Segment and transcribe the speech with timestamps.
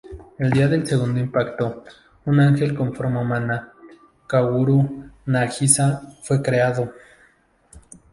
[0.39, 1.83] El día del Segundo Impacto,
[2.25, 3.71] un ángel con forma humana,
[4.25, 6.91] Kaworu Nagisa, fue creado.